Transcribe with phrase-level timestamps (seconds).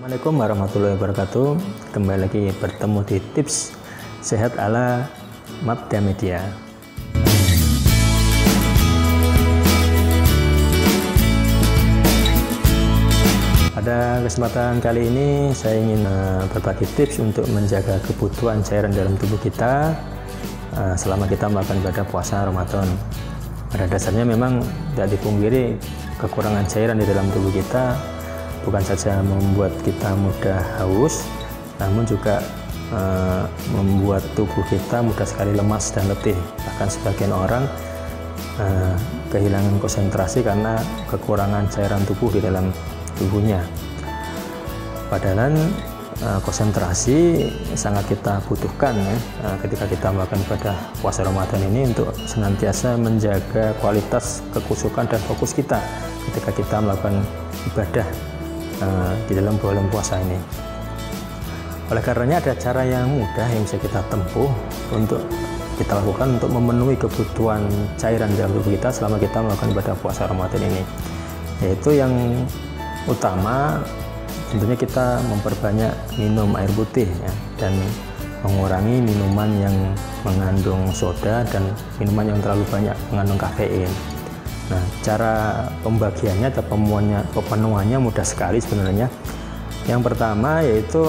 [0.00, 1.48] Assalamualaikum warahmatullahi wabarakatuh
[1.92, 3.76] Kembali lagi bertemu di tips
[4.24, 5.04] sehat ala
[5.60, 6.40] Mapda Media
[13.76, 19.36] Pada kesempatan kali ini saya ingin eh, berbagi tips untuk menjaga kebutuhan cairan dalam tubuh
[19.36, 19.92] kita
[20.80, 22.88] eh, selama kita melakukan ibadah puasa Ramadan.
[23.68, 24.64] Pada dasarnya memang
[24.96, 25.76] tidak dipungkiri
[26.16, 28.16] kekurangan cairan di dalam tubuh kita
[28.64, 31.24] bukan saja membuat kita mudah haus,
[31.80, 32.44] namun juga
[32.92, 36.36] uh, membuat tubuh kita mudah sekali lemas dan letih.
[36.36, 37.64] Bahkan sebagian orang
[38.60, 38.94] uh,
[39.32, 40.76] kehilangan konsentrasi karena
[41.08, 42.68] kekurangan cairan tubuh di dalam
[43.16, 43.64] tubuhnya.
[45.08, 45.56] Padahal
[46.22, 49.16] uh, konsentrasi sangat kita butuhkan ya
[49.64, 55.80] ketika kita melakukan ibadah puasa Ramadan ini untuk senantiasa menjaga kualitas kekusukan dan fokus kita
[56.30, 57.24] ketika kita melakukan
[57.72, 58.06] ibadah
[58.82, 60.36] uh, di dalam bulan puasa ini.
[61.90, 64.50] Oleh karenanya ada cara yang mudah yang bisa kita tempuh
[64.94, 65.22] untuk
[65.80, 67.64] kita lakukan untuk memenuhi kebutuhan
[67.96, 70.82] cairan dalam tubuh kita selama kita melakukan ibadah puasa Ramadan ini.
[71.64, 72.12] Yaitu yang
[73.08, 73.80] utama
[74.52, 77.72] tentunya kita memperbanyak minum air putih ya, dan
[78.44, 79.76] mengurangi minuman yang
[80.24, 81.64] mengandung soda dan
[81.96, 83.90] minuman yang terlalu banyak mengandung kafein.
[84.70, 89.10] Nah, cara pembagiannya atau pemenuhannya, pemenuhannya mudah sekali sebenarnya.
[89.90, 91.02] Yang pertama yaitu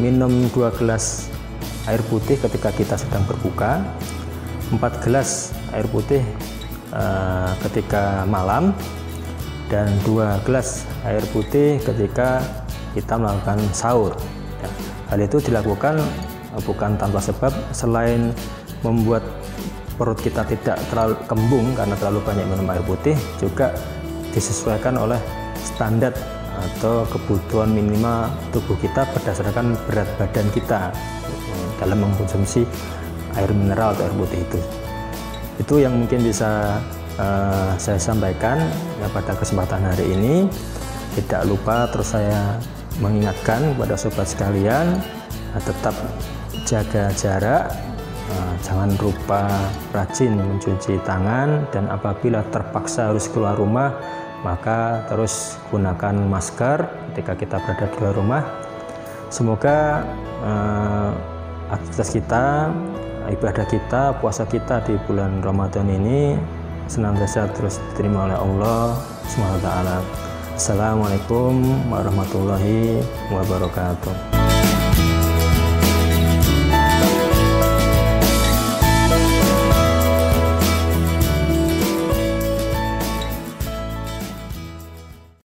[0.00, 1.28] minum 2 gelas
[1.84, 3.84] air putih ketika kita sedang berbuka,
[4.72, 6.24] 4 gelas air putih
[6.96, 8.72] uh, ketika malam,
[9.68, 12.40] dan 2 gelas air putih ketika
[12.96, 14.16] kita melakukan sahur.
[14.64, 14.68] Ya,
[15.12, 16.00] hal itu dilakukan
[16.56, 18.32] uh, bukan tanpa sebab selain
[18.80, 19.20] membuat
[19.98, 23.74] perut kita tidak terlalu kembung karena terlalu banyak minum air putih juga
[24.30, 25.18] disesuaikan oleh
[25.58, 26.14] standar
[26.58, 32.62] atau kebutuhan minimal tubuh kita berdasarkan berat badan kita hmm, dalam mengkonsumsi
[33.34, 34.60] air mineral atau air putih itu.
[35.58, 36.78] Itu yang mungkin bisa
[37.18, 38.62] uh, saya sampaikan
[39.02, 40.34] ya, pada kesempatan hari ini.
[41.18, 42.62] Tidak lupa terus saya
[43.02, 45.02] mengingatkan kepada sobat sekalian
[45.58, 45.96] tetap
[46.62, 47.74] jaga jarak
[48.62, 49.48] jangan lupa
[49.94, 53.94] rajin mencuci tangan dan apabila terpaksa harus keluar rumah
[54.46, 58.42] maka terus gunakan masker ketika kita berada di luar rumah.
[59.28, 60.06] Semoga
[60.40, 61.10] eh,
[61.74, 62.46] aktivitas kita,
[63.28, 66.38] ibadah kita, puasa kita di bulan Ramadan ini
[66.88, 68.96] senantiasa terus diterima oleh Allah
[69.28, 69.68] SWT.
[70.58, 71.62] Assalamualaikum
[71.92, 74.37] warahmatullahi wabarakatuh.